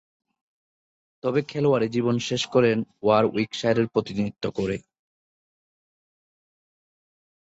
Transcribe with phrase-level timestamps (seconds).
[1.23, 4.77] তবে খেলোয়াড়ী জীবন শেষ করেন ওয়ারউইকশায়ারের প্রতিনিধিত্ব করে।